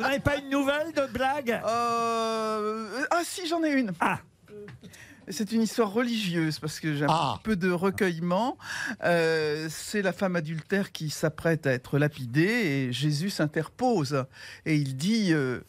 Vous 0.00 0.06
n'avez 0.06 0.20
pas 0.20 0.38
une 0.38 0.48
nouvelle 0.48 0.92
de 0.94 1.06
blague? 1.12 1.60
Euh, 1.62 3.04
Ah 3.10 3.20
si, 3.22 3.46
j'en 3.46 3.62
ai 3.62 3.70
une. 3.70 3.92
Ah. 4.00 4.18
C'est 5.28 5.52
une 5.52 5.60
histoire 5.60 5.92
religieuse 5.92 6.58
parce 6.58 6.80
que 6.80 6.94
j'ai 6.94 7.04
un 7.04 7.38
peu 7.44 7.54
de 7.54 7.70
recueillement. 7.70 8.56
Euh, 9.04 9.68
c'est 9.70 10.00
la 10.00 10.12
femme 10.12 10.36
adultère 10.36 10.90
qui 10.90 11.10
s'apprête 11.10 11.66
à 11.66 11.72
être 11.72 11.98
lapidée 11.98 12.42
et 12.88 12.92
Jésus 12.92 13.28
s'interpose 13.28 14.24
et 14.64 14.74
il 14.74 14.96
dit 14.96 15.34
euh, 15.34 15.60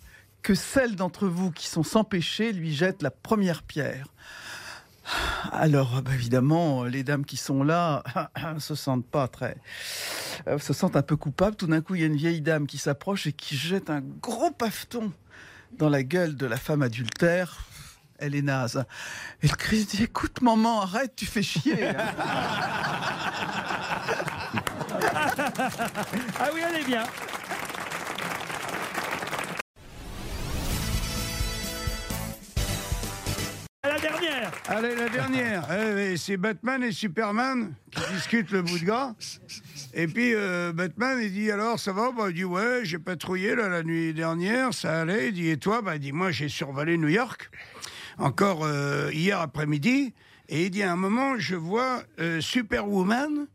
que 0.41 0.55
celles 0.55 0.95
d'entre 0.95 1.27
vous 1.27 1.51
qui 1.51 1.67
sont 1.67 1.83
sans 1.83 2.05
péché 2.05 2.53
lui 2.53 2.73
jettent 2.73 3.03
la 3.03 3.11
première 3.11 3.63
pierre. 3.63 4.07
Alors, 5.51 6.01
bah, 6.01 6.11
évidemment, 6.13 6.83
les 6.83 7.03
dames 7.03 7.25
qui 7.25 7.37
sont 7.37 7.63
là 7.63 8.03
se 8.59 8.75
sentent 8.75 9.05
pas 9.05 9.27
très, 9.27 9.57
euh, 10.47 10.59
se 10.59 10.73
sentent 10.73 10.95
un 10.95 11.01
peu 11.01 11.15
coupables. 11.17 11.55
Tout 11.55 11.67
d'un 11.67 11.81
coup, 11.81 11.95
il 11.95 12.01
y 12.01 12.03
a 12.03 12.07
une 12.07 12.15
vieille 12.15 12.41
dame 12.41 12.67
qui 12.67 12.77
s'approche 12.77 13.27
et 13.27 13.33
qui 13.33 13.57
jette 13.57 13.89
un 13.89 14.01
gros 14.01 14.51
paveton 14.51 15.11
dans 15.77 15.89
la 15.89 16.03
gueule 16.03 16.35
de 16.35 16.45
la 16.45 16.57
femme 16.57 16.81
adultère. 16.81 17.65
Elle 18.19 18.35
est 18.35 18.43
naze. 18.43 18.83
Et 19.41 19.47
le 19.47 19.55
Christ 19.55 19.95
dit 19.95 20.03
Écoute, 20.03 20.41
maman, 20.41 20.81
arrête, 20.81 21.15
tu 21.15 21.25
fais 21.25 21.41
chier. 21.43 21.87
hein. 21.89 21.95
Ah 26.39 26.49
oui, 26.53 26.61
elle 26.67 26.81
est 26.81 26.85
bien. 26.85 27.03
Dernière. 34.41 34.51
Allez, 34.67 34.95
la 34.95 35.09
dernière. 35.09 35.67
Eh, 36.01 36.17
c'est 36.17 36.37
Batman 36.37 36.83
et 36.83 36.91
Superman 36.91 37.73
qui 37.91 38.01
discutent 38.13 38.51
le 38.51 38.61
bout 38.61 38.79
de 38.79 38.85
gras. 38.85 39.13
Et 39.93 40.07
puis 40.07 40.33
euh, 40.33 40.73
Batman, 40.73 41.19
il 41.21 41.31
dit 41.31 41.51
alors 41.51 41.79
ça 41.79 41.93
va? 41.93 42.11
Bah, 42.11 42.25
Il 42.29 42.35
dit 42.35 42.43
ouais, 42.43 42.81
j'ai 42.83 42.99
patrouillé 42.99 43.55
là, 43.55 43.69
la 43.69 43.83
nuit 43.83 44.13
dernière, 44.13 44.73
ça 44.73 45.01
allait. 45.01 45.29
Il 45.29 45.33
dit 45.33 45.49
et 45.49 45.57
toi? 45.57 45.81
Bah 45.81 45.95
il 45.95 45.99
dit 45.99 46.11
moi 46.11 46.31
j'ai 46.31 46.49
survolé 46.49 46.97
New 46.97 47.07
York 47.07 47.49
encore 48.17 48.63
euh, 48.63 49.09
hier 49.13 49.39
après-midi. 49.39 50.13
Et 50.49 50.65
il 50.65 50.69
dit 50.71 50.83
à 50.83 50.91
un 50.91 50.97
moment 50.97 51.37
je 51.37 51.55
vois 51.55 52.03
euh, 52.19 52.41
Superwoman 52.41 53.47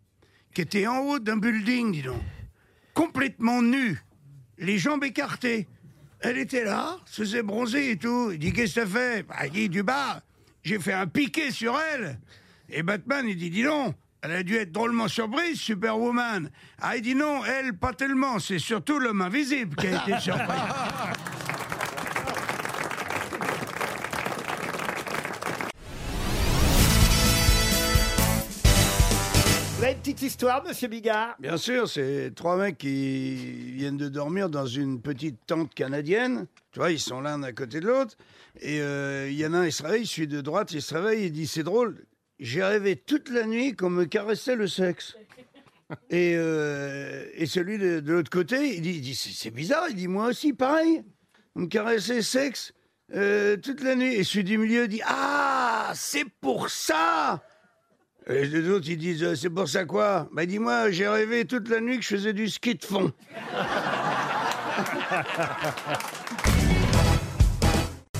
qui 0.54 0.62
était 0.62 0.86
en 0.86 1.00
haut 1.00 1.18
d'un 1.18 1.36
building, 1.36 1.92
dis 1.92 2.02
donc, 2.02 2.22
complètement 2.94 3.60
nue, 3.60 4.02
les 4.58 4.78
jambes 4.78 5.04
écartées. 5.04 5.68
Elle 6.20 6.38
était 6.38 6.64
là, 6.64 6.96
se 7.04 7.22
faisait 7.22 7.42
bronzer 7.42 7.90
et 7.90 7.96
tout. 7.98 8.30
Il 8.32 8.38
dit 8.38 8.52
Qu'est-ce 8.52 8.76
que 8.76 8.80
t'as 8.80 8.86
fait? 8.86 9.22
Bah, 9.22 9.46
Il 9.46 9.52
dit 9.52 9.68
Du 9.68 9.82
bas, 9.82 10.22
j'ai 10.66 10.80
fait 10.80 10.92
un 10.92 11.06
piqué 11.06 11.52
sur 11.52 11.78
elle. 11.94 12.18
Et 12.68 12.82
Batman, 12.82 13.24
il 13.28 13.36
dit 13.36 13.50
Dis 13.50 13.62
donc, 13.62 13.94
elle 14.20 14.32
a 14.32 14.42
dû 14.42 14.56
être 14.56 14.72
drôlement 14.72 15.06
surprise, 15.06 15.60
Superwoman. 15.60 16.50
Ah, 16.80 16.96
il 16.96 17.02
dit 17.02 17.14
Non, 17.14 17.44
elle, 17.44 17.74
pas 17.74 17.92
tellement. 17.92 18.40
C'est 18.40 18.58
surtout 18.58 18.98
l'homme 18.98 19.22
invisible 19.22 19.76
qui 19.76 19.86
a 19.86 20.02
été 20.02 20.18
surpris. 20.20 20.58
avez 29.86 29.94
une 29.94 30.00
petite 30.00 30.22
histoire, 30.22 30.64
monsieur 30.64 30.88
Bigard? 30.88 31.36
Bien 31.38 31.56
sûr, 31.56 31.88
c'est 31.88 32.32
trois 32.34 32.56
mecs 32.56 32.76
qui 32.76 33.36
viennent 33.72 33.96
de 33.96 34.08
dormir 34.08 34.50
dans 34.50 34.66
une 34.66 35.00
petite 35.00 35.38
tente 35.46 35.72
canadienne. 35.74 36.46
Tu 36.72 36.80
vois, 36.80 36.90
ils 36.90 36.98
sont 36.98 37.20
l'un 37.20 37.40
à 37.44 37.52
côté 37.52 37.78
de 37.78 37.86
l'autre. 37.86 38.16
Et 38.60 38.80
euh, 38.80 39.28
il 39.30 39.38
y 39.38 39.46
en 39.46 39.54
a 39.54 39.58
un, 39.58 39.66
il 39.66 39.72
se 39.72 39.84
réveille, 39.84 40.04
celui 40.04 40.26
de 40.26 40.40
droite, 40.40 40.72
il 40.72 40.82
se 40.82 40.92
réveille, 40.92 41.26
il 41.26 41.32
dit 41.32 41.46
C'est 41.46 41.62
drôle, 41.62 42.04
j'ai 42.40 42.64
rêvé 42.64 42.96
toute 42.96 43.30
la 43.30 43.46
nuit 43.46 43.76
qu'on 43.76 43.90
me 43.90 44.06
caressait 44.06 44.56
le 44.56 44.66
sexe. 44.66 45.16
Et, 46.10 46.34
euh, 46.34 47.24
et 47.34 47.46
celui 47.46 47.78
de, 47.78 48.00
de 48.00 48.12
l'autre 48.12 48.28
côté, 48.28 48.74
il 48.74 48.82
dit, 48.82 48.96
il 48.96 49.00
dit 49.02 49.14
C'est 49.14 49.52
bizarre, 49.52 49.84
il 49.88 49.94
dit 49.94 50.08
Moi 50.08 50.26
aussi, 50.26 50.52
pareil, 50.52 51.04
on 51.54 51.60
me 51.60 51.66
caressait 51.68 52.16
le 52.16 52.22
sexe 52.22 52.72
euh, 53.14 53.56
toute 53.56 53.80
la 53.84 53.94
nuit. 53.94 54.14
Et 54.14 54.24
celui 54.24 54.42
du 54.42 54.58
milieu 54.58 54.88
dit 54.88 55.00
Ah, 55.06 55.92
c'est 55.94 56.28
pour 56.40 56.70
ça 56.70 57.40
et 58.28 58.44
les 58.46 58.68
autres, 58.68 58.86
ils 58.88 58.96
disent, 58.98 59.22
euh, 59.22 59.34
c'est 59.36 59.50
pour 59.50 59.68
ça 59.68 59.84
quoi? 59.84 60.28
Bah 60.32 60.46
dis-moi, 60.46 60.90
j'ai 60.90 61.06
rêvé 61.08 61.44
toute 61.44 61.68
la 61.68 61.80
nuit 61.80 61.98
que 61.98 62.02
je 62.04 62.08
faisais 62.08 62.32
du 62.32 62.48
ski 62.48 62.74
de 62.74 62.84
fond. 62.84 63.12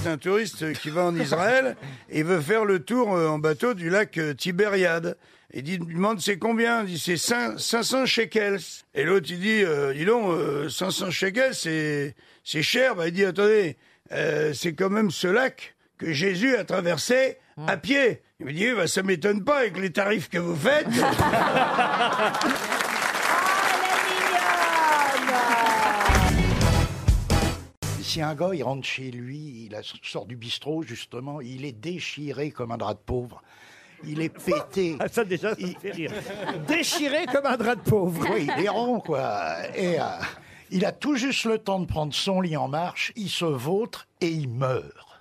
C'est 0.03 0.09
un 0.13 0.19
touriste 0.19 0.73
qui 0.75 0.91
va 0.91 1.05
en 1.07 1.17
Israël 1.17 1.77
et 2.11 2.23
veut 2.23 2.41
faire 2.41 2.65
le 2.65 2.79
tour 2.79 3.15
euh, 3.15 3.27
en 3.29 3.39
bateau 3.41 3.75
du 3.75 3.91
lac 3.91 4.17
euh, 4.19 4.35
Tibériade. 4.35 5.17
Il 5.53 5.63
dit, 5.65 5.75
il 5.75 5.95
demande 5.95 6.21
c'est 6.21 6.39
combien? 6.39 6.83
Il 6.83 6.87
dit 6.95 6.99
c'est 6.99 7.15
cin- 7.17 7.59
500 7.59 8.07
shekels. 8.07 8.61
Et 8.95 9.03
l'autre 9.05 9.27
il 9.31 9.41
dit, 9.41 9.65
euh, 9.65 9.93
dis 9.93 10.05
donc, 10.05 10.31
euh, 10.31 10.69
500 10.69 11.11
shekels 11.11 11.55
c'est 11.55 12.15
c'est 12.45 12.63
cher. 12.63 12.95
Bah 12.95 13.09
il 13.09 13.13
dit 13.15 13.25
attendez, 13.25 13.77
euh, 14.13 14.53
c'est 14.55 14.75
quand 14.75 14.91
même 14.91 15.11
ce 15.11 15.27
lac 15.27 15.75
que 15.99 16.13
Jésus 16.13 16.55
a 16.55 16.63
traversé 16.65 17.39
à 17.67 17.77
pied. 17.77 18.23
Il 18.41 18.47
me 18.47 18.53
dit, 18.53 18.73
bah, 18.75 18.87
ça 18.87 19.03
m'étonne 19.03 19.43
pas 19.45 19.61
avec 19.61 19.79
les 19.79 19.91
tarifs 19.93 20.29
que 20.29 20.39
vous 20.39 20.57
faites. 20.57 20.87
Si 28.01 28.21
un 28.23 28.35
gars 28.35 28.51
il 28.55 28.63
rentre 28.63 28.87
chez 28.87 29.11
lui, 29.11 29.67
il 29.67 29.75
a- 29.75 29.83
sort 30.03 30.27
du 30.27 30.37
bistrot 30.37 30.83
justement, 30.83 31.41
il 31.41 31.65
est 31.65 31.73
déchiré 31.73 32.51
comme 32.51 32.71
un 32.73 32.77
drap 32.79 32.95
de 32.95 32.99
pauvre. 33.05 33.43
Il 34.05 34.21
est 34.23 34.29
pété. 34.31 34.97
Ah, 35.01 35.09
ça 35.09 35.25
déjà, 35.25 35.55
ça 35.55 35.61
me 35.61 35.73
fait 35.81 35.91
rire. 35.91 36.13
Déchiré 36.69 37.27
comme 37.27 37.47
un 37.47 37.57
drap 37.57 37.75
de 37.77 37.81
pauvre. 37.81 38.27
Oui, 38.33 38.49
il 38.59 38.65
est 38.65 38.69
rond 38.69 39.01
quoi. 39.01 39.57
Et 39.77 39.99
euh, 40.01 40.05
il 40.71 40.85
a 40.85 40.93
tout 40.93 41.17
juste 41.17 41.45
le 41.45 41.59
temps 41.59 41.81
de 41.81 41.87
prendre 41.87 42.15
son 42.15 42.41
lit 42.41 42.57
en 42.57 42.69
marche, 42.69 43.13
il 43.17 43.29
se 43.29 43.45
vautre 43.45 44.07
et 44.21 44.29
il 44.29 44.49
meurt. 44.49 45.16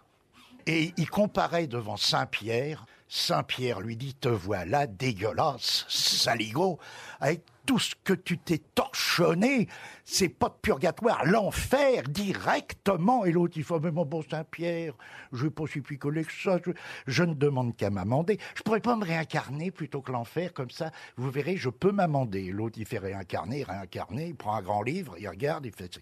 Et 0.68 0.94
il 0.98 1.10
comparait 1.10 1.68
devant 1.68 1.98
Saint-Pierre. 1.98 2.86
Saint-Pierre 3.08 3.82
lui 3.82 3.96
dit 3.96 4.16
Te 4.16 4.30
voilà 4.30 4.88
dégueulasse, 4.88 5.86
saligo, 5.88 6.80
avec 7.20 7.44
tout 7.68 7.78
ce 7.78 7.94
que 8.04 8.14
tu 8.14 8.40
t'es 8.40 8.58
torchonné. 8.74 9.68
C'est 10.06 10.30
pas 10.30 10.50
de 10.50 10.56
purgatoire, 10.60 11.24
l'enfer 11.26 12.04
directement. 12.10 13.26
Et 13.26 13.32
l'autre, 13.32 13.58
il 13.58 13.64
fait 13.64 13.80
Mais 13.80 13.92
mon 13.92 14.06
bon 14.06 14.24
Saint-Pierre, 14.24 14.94
je 15.32 15.46
n'ai 15.46 15.52
pas 15.52 15.66
si 15.68 15.82
que 15.82 16.24
ça. 16.44 16.60
Je, 16.66 16.72
je 17.06 17.24
ne 17.24 17.36
demande 17.36 17.76
qu'à 17.76 17.92
m'amender. 17.92 18.40
Je 18.56 18.64
pourrais 18.64 18.80
pas 18.80 18.96
me 18.96 19.06
réincarner 19.06 19.70
plutôt 19.70 20.02
que 20.02 20.12
l'enfer, 20.12 20.52
comme 20.52 20.72
ça, 20.72 20.90
vous 21.16 21.30
verrez, 21.30 21.58
je 21.58 21.70
peux 21.70 21.92
m'amender. 21.92 22.52
L'autre, 22.52 22.80
il 22.80 22.88
fait 22.88 22.98
réincarner, 22.98 23.64
réincarner. 23.64 24.30
Il 24.30 24.36
prend 24.36 24.56
un 24.56 24.64
grand 24.64 24.82
livre, 24.82 25.16
il 25.20 25.30
regarde, 25.30 25.68
il 25.68 25.72
fait 25.72 25.90
qu'il 25.90 26.02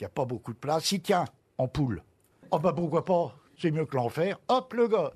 n'y 0.00 0.06
a 0.06 0.10
pas 0.10 0.24
beaucoup 0.24 0.54
de 0.54 0.58
place. 0.58 0.90
Il 0.92 1.02
tient, 1.02 1.26
en 1.58 1.68
poule. 1.68 2.02
Oh 2.50 2.58
bah 2.58 2.72
pourquoi 2.72 3.04
pas? 3.04 3.36
C'est 3.60 3.70
mieux 3.70 3.84
que 3.84 3.94
l'enfer. 3.96 4.38
Hop, 4.48 4.72
le 4.72 4.88
gars, 4.88 5.12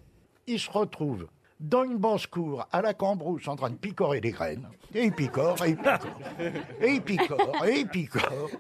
il 0.47 0.61
se 0.61 0.71
retrouve 0.71 1.27
dans 1.61 1.85
une 1.85 1.97
basse-cour 1.97 2.67
à 2.71 2.83
la 2.83 2.93
cambrousse 2.93 3.49
en 3.49 3.57
train 3.57 3.71
de 3.71 3.77
picorer 3.77 4.21
des 4.21 4.33
graines. 4.33 4.69
Et 4.93 5.05
il 5.05 5.13
picore, 5.13 5.57
et 5.65 5.71
il 5.71 5.77
picore, 5.77 6.11
et 6.83 6.89
il 6.91 7.01
picore, 7.03 7.65
et 7.67 7.79
il 7.81 7.89
picore. 7.89 8.51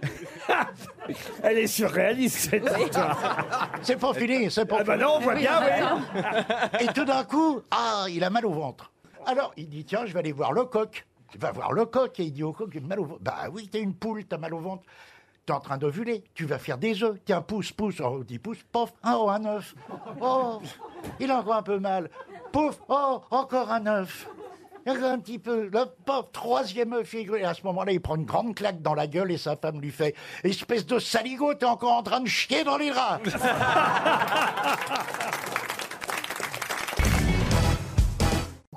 Elle 1.42 1.58
est 1.58 1.66
surréaliste, 1.66 2.50
cette 2.50 2.64
histoire. 2.64 3.72
C'est 3.82 3.98
pas 4.00 4.14
fini, 4.14 4.50
c'est 4.50 4.64
pas 4.64 4.78
Ah 4.80 4.84
bah 4.84 4.94
fini. 4.94 5.04
non, 5.04 5.16
on 5.16 5.20
voit 5.20 5.34
bien, 5.34 5.60
Et 6.80 6.86
tout 6.86 7.04
d'un 7.04 7.24
coup, 7.24 7.60
ah, 7.70 8.06
il 8.08 8.24
a 8.24 8.30
mal 8.30 8.46
au 8.46 8.52
ventre. 8.52 8.90
Alors, 9.26 9.52
il 9.58 9.68
dit, 9.68 9.84
tiens, 9.84 10.06
je 10.06 10.12
vais 10.14 10.20
aller 10.20 10.32
voir 10.32 10.52
le 10.52 10.64
coq. 10.64 11.06
Il 11.34 11.40
va 11.40 11.52
voir 11.52 11.72
le 11.72 11.84
coq 11.84 12.18
et 12.20 12.24
il 12.24 12.32
dit 12.32 12.42
au 12.42 12.52
coq, 12.52 12.70
j'ai 12.72 12.80
mal 12.80 13.00
au 13.00 13.04
ventre. 13.04 13.20
Bah 13.22 13.48
oui, 13.52 13.68
t'es 13.68 13.80
une 13.82 13.94
poule, 13.94 14.24
t'as 14.24 14.38
mal 14.38 14.54
au 14.54 14.60
ventre. 14.60 14.84
T'es 15.46 15.52
en 15.52 15.60
train 15.60 15.76
d'ovuler, 15.76 16.24
tu 16.34 16.46
vas 16.46 16.58
faire 16.58 16.78
des 16.78 17.02
œufs. 17.02 17.18
Tiens, 17.26 17.42
pousse, 17.42 17.70
pousse, 17.70 18.00
oh, 18.00 18.24
10 18.24 18.38
pouces, 18.38 18.64
pof, 18.72 18.94
un 19.02 19.14
oh, 19.14 19.28
un 19.28 19.44
œuf. 19.44 19.74
Oh, 20.20 20.62
il 21.20 21.30
a 21.30 21.40
encore 21.40 21.56
un 21.56 21.62
peu 21.62 21.78
mal. 21.78 22.08
Pouf, 22.50 22.80
oh, 22.88 23.20
encore 23.30 23.70
un 23.70 23.86
œuf. 23.86 24.26
Un 24.86 25.18
petit 25.18 25.38
peu, 25.38 25.70
pof, 26.04 26.32
troisième 26.32 26.94
œuf. 26.94 27.12
Et 27.14 27.44
à 27.44 27.52
ce 27.52 27.62
moment-là, 27.64 27.92
il 27.92 28.00
prend 28.00 28.16
une 28.16 28.24
grande 28.24 28.54
claque 28.54 28.80
dans 28.80 28.94
la 28.94 29.06
gueule 29.06 29.32
et 29.32 29.38
sa 29.38 29.56
femme 29.56 29.80
lui 29.82 29.90
fait 29.90 30.14
Espèce 30.42 30.86
de 30.86 30.98
saligo, 30.98 31.52
t'es 31.52 31.66
encore 31.66 31.92
en 31.92 32.02
train 32.02 32.20
de 32.20 32.28
chier 32.28 32.64
dans 32.64 32.78
les 32.78 32.90
draps. 32.90 33.30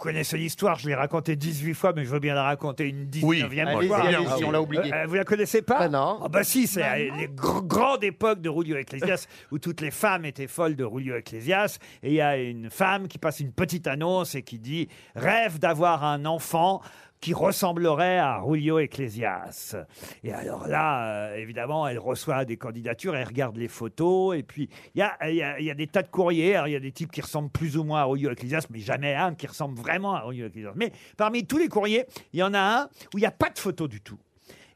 Connaissez 0.08 0.38
l'histoire, 0.38 0.80
je 0.80 0.88
l'ai 0.88 0.96
racontée 0.96 1.36
18 1.36 1.74
fois, 1.74 1.92
mais 1.94 2.06
je 2.06 2.10
veux 2.10 2.20
bien 2.20 2.34
la 2.34 2.44
raconter 2.44 2.86
une 2.88 3.08
19e 3.10 3.68
Allez-y, 3.68 3.88
fois. 3.90 3.98
allez-y, 4.00 4.44
on 4.46 4.52
l'a 4.52 4.62
oublié. 4.62 4.94
Euh, 4.94 5.06
vous 5.06 5.16
la 5.16 5.26
connaissez 5.26 5.62
pas 5.62 5.80
Ah 5.80 5.90
non. 5.90 6.20
Ah 6.24 6.30
bah 6.30 6.46
si, 6.46 6.66
c'est 6.66 6.82
euh, 6.82 6.96
les 7.18 7.28
gr- 7.28 7.66
grandes 7.68 8.06
époques 8.06 8.40
de 8.40 8.48
Rulio 8.48 8.78
Ecclesias 8.78 9.28
où 9.52 9.60
toutes 9.60 9.82
les 9.82 9.92
femmes 9.92 10.24
étaient 10.24 10.48
folles 10.48 10.78
de 10.78 10.86
Rulio 10.86 11.16
Ecclesias. 11.18 11.78
Et 12.04 12.08
il 12.10 12.14
y 12.14 12.22
a 12.22 12.38
une 12.38 12.70
femme 12.70 13.10
qui 13.10 13.18
passe 13.18 13.42
une 13.42 13.52
petite 13.52 13.86
annonce 13.88 14.34
et 14.36 14.44
qui 14.44 14.60
dit 14.60 14.88
«Rêve 15.16 15.60
d'avoir 15.60 16.06
un 16.06 16.24
enfant» 16.26 16.82
qui 17.20 17.34
ressemblerait 17.34 18.18
à 18.18 18.40
Rulio 18.40 18.80
Ecclesias. 18.80 19.76
Et 20.24 20.32
alors 20.34 20.68
là, 20.68 21.30
euh, 21.30 21.36
évidemment, 21.36 21.88
elle 21.88 22.00
reçoit 22.00 22.46
des 22.46 22.58
candidatures, 22.58 23.16
elle 23.16 23.28
regarde 23.28 23.58
les 23.58 23.68
photos, 23.68 24.38
et 24.38 24.44
puis 24.44 24.70
il 24.96 25.00
y 25.00 25.02
a, 25.02 25.30
y, 25.30 25.70
a, 25.72 25.74
des 25.74 25.88
tas 25.88 26.04
de 26.04 26.10
courriers. 26.10 26.62
Il 26.66 26.72
y 26.72 26.76
a 26.76 26.80
des 26.80 26.92
types 26.92 27.12
qui 27.12 27.22
ressemblent 27.22 27.50
plus 27.50 27.78
ou 27.78 27.84
moins 27.84 28.02
à 28.02 28.04
Rulio 28.04 28.32
Ecclesias, 28.32 28.68
mais 28.70 28.80
jamais 28.80 29.16
un 29.16 29.34
qui 29.34 29.48
ressemble 29.48 29.78
vraiment 29.78 30.14
à 30.14 30.22
Rulio 30.22 30.48
Ecclesias. 30.48 30.74
Mais 30.76 30.92
parmi 31.18 31.46
tous 31.46 31.58
les 31.58 31.70
courriers, 31.70 32.06
il 32.34 32.40
y 32.40 32.44
en 32.44 32.54
a 32.54 32.60
un 32.60 32.84
où 33.14 33.18
il 33.18 33.22
n'y 33.22 33.28
a 33.28 33.32
pas 33.32 33.50
de 33.50 33.60
photo 33.60 33.88
du 33.88 34.02
tout. 34.02 34.20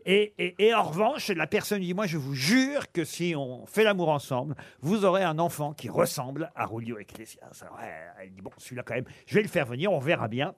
Et, 0.05 0.33
et- 0.57 0.73
en 0.73 0.83
revanche, 0.83 1.29
la 1.29 1.45
personne 1.47 1.81
dit 1.81 1.93
Moi, 1.93 2.07
je 2.07 2.17
vous 2.17 2.33
jure 2.33 2.91
que 2.91 3.03
si 3.05 3.35
on 3.37 3.65
fait 3.67 3.83
l'amour 3.83 4.09
ensemble, 4.09 4.55
vous 4.81 5.05
aurez 5.05 5.23
un 5.23 5.37
enfant 5.37 5.73
qui 5.73 5.89
ressemble 5.89 6.51
à 6.55 6.65
Rulio 6.65 6.97
Ecclesias. 6.97 7.61
Alors, 7.61 7.79
elle 8.19 8.31
dit 8.31 8.41
Bon, 8.41 8.49
celui-là, 8.57 8.83
quand 8.83 8.95
même, 8.95 9.05
je 9.27 9.35
vais 9.35 9.43
le 9.43 9.47
faire 9.47 9.65
venir, 9.65 9.91
on 9.91 9.99
verra 9.99 10.27
bien. 10.27 10.55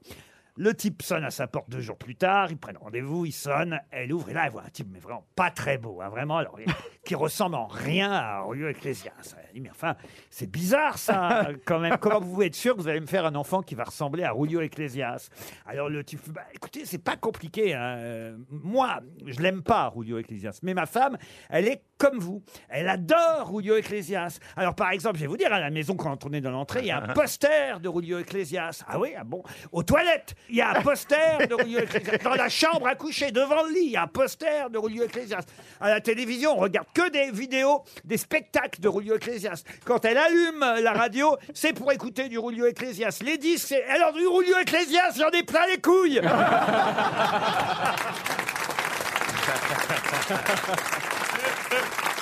Le 0.56 0.74
type 0.76 1.02
sonne 1.02 1.24
à 1.24 1.32
sa 1.32 1.48
porte 1.48 1.70
deux 1.70 1.82
jours 1.82 1.98
plus 1.98 2.16
tard, 2.16 2.52
ils 2.52 2.58
prennent 2.58 2.78
rendez-vous, 2.78 3.26
il 3.26 3.32
sonne, 3.32 3.80
elle 3.90 4.14
ouvre 4.14 4.30
et 4.30 4.34
là 4.34 4.46
elle 4.46 4.52
voit 4.52 4.64
un 4.64 4.70
type 4.70 4.88
mais 4.92 5.00
vraiment 5.00 5.26
pas 5.36 5.50
très 5.50 5.80
beau, 5.80 6.00
hein, 6.02 6.10
vraiment, 6.10 6.38
alors, 6.38 6.60
qui 7.06 7.16
ressemble 7.16 7.56
en 7.56 7.68
rien 7.68 8.12
à. 8.12 8.46
Elle 8.54 9.54
dit 9.54 9.62
mais 9.62 9.70
enfin, 9.70 9.96
c'est 10.30 10.50
bizarre 10.50 10.98
ça 10.98 11.48
quand 11.66 11.80
même, 11.80 11.98
comment 11.98 12.20
vous 12.20 12.32
pouvez 12.32 12.46
être 12.48 12.56
sûr 12.56 12.76
que 12.76 12.82
vous 12.82 12.88
allez 12.88 13.00
me 13.00 13.08
faire 13.08 13.26
un 13.26 13.36
enfant 13.36 13.62
qui 13.62 13.76
va 13.76 13.84
ressembler 13.84 14.24
à 14.24 14.32
Rulio 14.32 14.62
Ecclesias 14.62 15.30
Alors 15.66 15.90
le 15.90 16.04
type, 16.04 16.22
bah, 16.30 16.44
écoutez, 16.54 16.86
c'est 16.86 17.04
pas 17.04 17.18
compliqué, 17.18 17.74
hein. 17.74 17.98
Euh, 17.98 18.38
moi 18.50 19.02
je 19.26 19.40
l'aime 19.42 19.64
pas 19.64 19.90
Rulio 19.90 20.18
Ecclesias, 20.18 20.60
mais 20.64 20.74
ma 20.74 20.86
femme, 20.86 21.18
elle 21.50 21.68
est 21.68 21.84
comme 21.98 22.20
vous, 22.20 22.44
elle 22.70 22.90
adore 22.90 23.54
Rulio 23.54 23.78
Ecclesias. 23.78 24.40
Alors 24.56 24.76
par 24.76 24.92
exemple, 24.92 25.18
je 25.18 25.22
vais 25.22 25.28
vous 25.28 25.38
dire, 25.38 25.54
à 25.54 25.60
la 25.60 25.70
maison 25.70 25.96
quand 25.96 26.26
on 26.26 26.34
est 26.34 26.42
dans 26.42 26.52
l'entrée, 26.52 26.82
il 26.82 26.88
y 26.88 26.92
a 26.92 27.02
un 27.02 27.08
poster 27.14 27.80
de 27.80 27.88
Rulio 27.88 28.20
Ecclesias. 28.20 28.84
Ah 28.88 29.00
oui, 29.00 29.14
ah 29.18 29.24
bon, 29.24 29.44
aux 29.72 29.84
toilettes, 29.84 30.36
il 30.50 30.56
y 30.56 30.62
a 30.62 30.78
un 30.78 30.82
poster 30.82 31.48
de 31.48 31.54
Rulio 31.54 31.80
Ecclesias. 31.80 32.18
Dans 32.24 32.36
la 32.36 32.50
chambre 32.50 32.88
à 32.88 32.96
coucher, 32.96 33.32
devant 33.32 33.64
le 33.64 33.74
lit, 33.74 33.86
il 33.86 33.92
y 33.92 33.98
a 33.98 34.04
un 34.04 34.08
poster 34.08 34.70
de 34.70 34.78
Rulio 34.78 35.04
Ecclesias. 35.04 35.46
À 35.80 35.90
la 35.90 36.02
télévision, 36.02 36.58
on 36.58 36.62
regarde 36.62 36.88
que 36.94 37.10
des 37.10 37.32
vidéos, 37.32 37.84
des 38.04 38.18
spectacles 38.18 38.80
de 38.80 38.88
Rulio 38.88 39.16
Ecclesias. 39.16 39.64
Quand 39.86 40.06
elle 40.06 40.18
allume 40.18 40.60
la 40.82 40.94
radio, 40.94 41.38
c'est 41.54 41.74
pour 41.74 41.92
écouter 41.92 42.30
du 42.30 42.38
Rulio 42.38 42.66
Ecclesias. 42.66 43.20
Les 43.24 43.38
disques, 43.38 43.68
c'est... 43.70 43.84
Alors 43.86 44.14
du 44.14 44.28
Rulio 44.28 44.58
Ecclesias, 44.60 45.14
j'en 45.18 45.30
ai 45.32 45.44
plein 45.44 45.66
les 45.68 45.82
couilles 45.82 46.22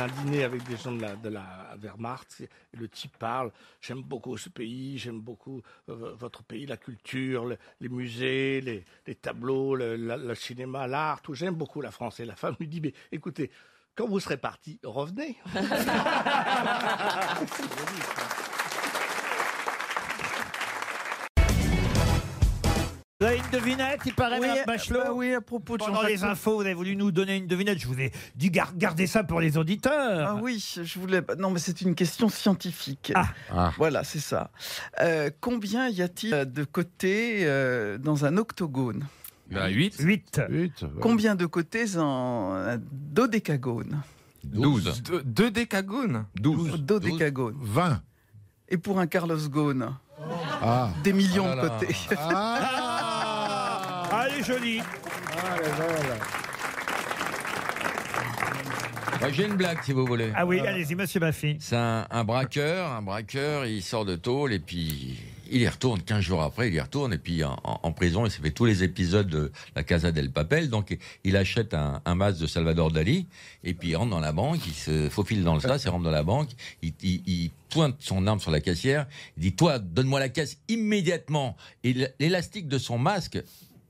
Un 0.00 0.06
dîner 0.24 0.44
avec 0.44 0.62
des 0.64 0.76
gens 0.78 0.92
de 0.92 1.02
la, 1.02 1.14
de 1.16 1.28
la 1.28 1.76
Wehrmacht. 1.78 2.42
Le 2.72 2.88
type 2.88 3.18
parle. 3.18 3.52
J'aime 3.82 4.00
beaucoup 4.02 4.38
ce 4.38 4.48
pays, 4.48 4.96
j'aime 4.96 5.20
beaucoup 5.20 5.60
euh, 5.90 6.14
votre 6.18 6.42
pays, 6.42 6.64
la 6.64 6.78
culture, 6.78 7.44
le- 7.44 7.58
les 7.80 7.90
musées, 7.90 8.62
les, 8.62 9.14
tableaux, 9.16 9.74
le, 9.74 9.96
le 9.96 10.34
cinéma, 10.34 10.86
l'art, 10.86 11.20
tout. 11.20 11.34
J'aime 11.34 11.54
beaucoup 11.54 11.82
la 11.82 11.90
France. 11.90 12.18
Et 12.20 12.24
la 12.24 12.34
femme 12.36 12.56
lui 12.60 12.66
dit 12.68 12.80
Mais 12.80 12.94
écoutez, 13.12 13.50
quand 13.94 14.06
vous 14.08 14.20
serez 14.20 14.38
parti, 14.38 14.80
revenez. 14.82 15.36
une 23.52 23.58
devinette, 23.58 24.00
il 24.06 24.14
paraît, 24.14 24.38
Oui, 24.40 24.46
Mme 24.48 24.64
Bachelot 24.66 25.00
bah 25.00 25.12
oui, 25.12 25.34
à 25.34 25.40
propos 25.40 25.76
de 25.76 25.82
Pendant 25.82 25.96
Jean-Jacques 25.96 26.10
les 26.10 26.24
infos, 26.24 26.54
vous 26.56 26.60
avez 26.62 26.74
voulu 26.74 26.96
nous 26.96 27.10
donner 27.10 27.36
une 27.36 27.46
devinette. 27.46 27.78
Je 27.78 27.86
vous 27.86 27.98
ai 27.98 28.12
dit 28.36 28.50
gar- 28.50 28.72
garder 28.76 29.06
ça 29.06 29.24
pour 29.24 29.40
les 29.40 29.56
auditeurs. 29.58 30.28
Ah 30.28 30.38
oui, 30.40 30.64
je 30.82 30.98
voulais. 30.98 31.22
Non, 31.38 31.50
mais 31.50 31.58
c'est 31.58 31.80
une 31.82 31.94
question 31.94 32.28
scientifique. 32.28 33.12
Ah. 33.50 33.72
Voilà, 33.76 34.04
c'est 34.04 34.18
ça. 34.20 34.50
Euh, 35.00 35.30
combien 35.40 35.88
y 35.88 36.02
a-t-il 36.02 36.30
de 36.52 36.64
côtés 36.64 37.40
euh, 37.42 37.98
dans 37.98 38.24
un 38.24 38.36
octogone? 38.36 39.06
8. 39.50 39.96
8. 39.98 40.46
Combien 41.00 41.34
de 41.34 41.44
côtés 41.46 41.84
dans 41.94 42.52
un 42.54 42.78
dodécagone? 42.92 44.00
12. 44.44 45.02
Deux, 45.02 45.22
deux 45.24 45.50
décagones? 45.50 46.24
12. 46.36 46.80
Dodécagone. 46.82 47.56
20. 47.60 48.00
Et 48.68 48.78
pour 48.78 49.00
un 49.00 49.06
Carlos 49.08 49.36
Ghosn? 49.48 49.90
Ah. 50.62 50.90
Des 51.02 51.12
millions 51.12 51.46
Oh 51.50 51.56
là 51.56 51.62
de 51.62 51.66
là. 51.68 51.78
côtés. 51.80 51.96
Ah, 52.16 52.58
elle 54.40 54.44
est 54.44 54.58
jolie. 54.58 54.80
Ouais, 59.22 59.32
J'ai 59.34 59.44
une 59.46 59.54
blague 59.56 59.78
si 59.84 59.92
vous 59.92 60.06
voulez. 60.06 60.32
Ah 60.34 60.46
oui, 60.46 60.60
allez-y, 60.60 60.94
monsieur 60.94 61.20
Baffy. 61.20 61.56
C'est 61.60 61.76
un, 61.76 62.06
un 62.10 62.24
braqueur, 62.24 62.90
un 62.90 63.02
braqueur, 63.02 63.66
il 63.66 63.82
sort 63.82 64.04
de 64.06 64.16
tôle 64.16 64.52
et 64.54 64.58
puis 64.58 65.18
il 65.50 65.60
y 65.60 65.68
retourne. 65.68 66.00
15 66.00 66.20
jours 66.22 66.42
après, 66.42 66.68
il 66.68 66.74
y 66.74 66.80
retourne 66.80 67.12
et 67.12 67.18
puis 67.18 67.44
en, 67.44 67.58
en- 67.64 67.80
en 67.82 67.92
prison, 67.92 68.24
il 68.24 68.30
s'est 68.30 68.40
fait 68.40 68.50
tous 68.50 68.64
les 68.64 68.82
épisodes 68.82 69.28
de 69.28 69.52
la 69.76 69.82
Casa 69.82 70.10
del 70.10 70.30
Papel, 70.30 70.70
donc 70.70 70.96
il 71.24 71.36
achète 71.36 71.74
un, 71.74 72.00
un 72.06 72.14
masque 72.14 72.40
de 72.40 72.46
Salvador 72.46 72.90
Dali 72.92 73.26
et 73.62 73.74
puis 73.74 73.90
il 73.90 73.96
rentre 73.96 74.10
dans 74.10 74.20
la 74.20 74.32
banque, 74.32 74.66
il 74.66 74.72
se 74.72 75.10
faufile 75.10 75.44
dans 75.44 75.54
le 75.54 75.60
sas, 75.60 75.84
il 75.84 75.90
rentre 75.90 76.04
dans 76.04 76.10
la 76.10 76.22
banque, 76.22 76.48
il, 76.82 76.94
il- 77.02 77.22
il 77.26 77.50
pointe 77.68 77.96
son 78.00 78.26
arme 78.26 78.40
sur 78.40 78.50
la 78.50 78.60
caissière, 78.60 79.06
il 79.36 79.42
dit 79.42 79.52
toi 79.52 79.78
donne-moi 79.78 80.18
la 80.18 80.28
caisse 80.30 80.56
immédiatement 80.68 81.56
et 81.84 81.90
l- 81.90 82.14
l'élastique 82.18 82.68
de 82.68 82.78
son 82.78 82.96
masque 82.98 83.38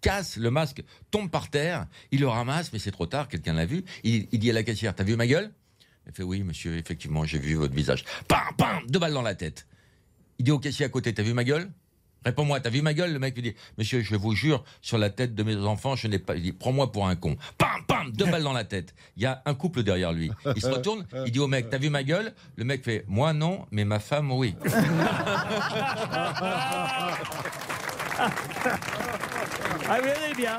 casse, 0.00 0.36
le 0.36 0.50
masque 0.50 0.82
tombe 1.10 1.30
par 1.30 1.50
terre, 1.50 1.86
il 2.10 2.20
le 2.20 2.28
ramasse, 2.28 2.72
mais 2.72 2.78
c'est 2.78 2.90
trop 2.90 3.06
tard, 3.06 3.28
quelqu'un 3.28 3.52
l'a 3.52 3.66
vu. 3.66 3.84
Il, 4.04 4.26
dit 4.26 4.50
à 4.50 4.52
la 4.52 4.62
caissière, 4.62 4.94
t'as 4.94 5.04
vu 5.04 5.16
ma 5.16 5.26
gueule? 5.26 5.50
Elle 6.06 6.12
fait, 6.12 6.22
oui, 6.22 6.42
monsieur, 6.42 6.76
effectivement, 6.76 7.24
j'ai 7.24 7.38
vu 7.38 7.54
votre 7.54 7.74
visage. 7.74 8.04
Pam, 8.26 8.40
pam, 8.56 8.80
deux 8.88 8.98
balles 8.98 9.12
dans 9.12 9.22
la 9.22 9.34
tête. 9.34 9.66
Il 10.38 10.44
dit 10.44 10.50
au 10.50 10.58
caissier 10.58 10.86
à 10.86 10.88
côté, 10.88 11.12
t'as 11.12 11.22
vu 11.22 11.34
ma 11.34 11.44
gueule? 11.44 11.70
Réponds-moi, 12.24 12.60
t'as 12.60 12.70
vu 12.70 12.82
ma 12.82 12.92
gueule? 12.92 13.12
Le 13.12 13.18
mec 13.18 13.34
lui 13.34 13.42
dit, 13.42 13.54
monsieur, 13.78 14.02
je 14.02 14.14
vous 14.14 14.34
jure, 14.34 14.62
sur 14.82 14.98
la 14.98 15.08
tête 15.08 15.34
de 15.34 15.42
mes 15.42 15.56
enfants, 15.56 15.96
je 15.96 16.06
n'ai 16.06 16.18
pas. 16.18 16.36
Il 16.36 16.42
dit, 16.42 16.52
prends-moi 16.52 16.92
pour 16.92 17.06
un 17.06 17.16
con. 17.16 17.36
Pam, 17.56 17.84
pam, 17.86 18.12
deux 18.12 18.26
balles 18.26 18.42
dans 18.42 18.52
la 18.52 18.64
tête. 18.64 18.94
Il 19.16 19.22
y 19.22 19.26
a 19.26 19.42
un 19.46 19.54
couple 19.54 19.82
derrière 19.82 20.12
lui. 20.12 20.30
Il 20.54 20.60
se 20.60 20.68
retourne, 20.68 21.06
il 21.24 21.32
dit 21.32 21.38
au 21.38 21.46
mec, 21.46 21.70
t'as 21.70 21.78
vu 21.78 21.88
ma 21.88 22.02
gueule? 22.02 22.34
Le 22.56 22.64
mec 22.64 22.84
fait, 22.84 23.04
moi 23.08 23.32
non, 23.32 23.66
mais 23.70 23.84
ma 23.84 24.00
femme, 24.00 24.32
oui. 24.32 24.54
Ah 29.92 29.98
oui, 30.00 30.08
elle 30.14 30.30
est 30.30 30.34
bien. 30.36 30.56